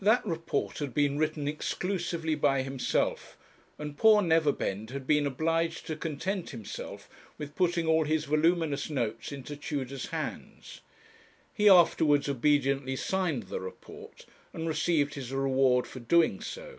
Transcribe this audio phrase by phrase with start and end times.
[0.00, 3.36] That report had been written exclusively by himself,
[3.78, 9.30] and poor Neverbend had been obliged to content himself with putting all his voluminous notes
[9.30, 10.80] into Tudor's hands.
[11.52, 16.78] He afterwards obediently signed the report, and received his reward for doing so.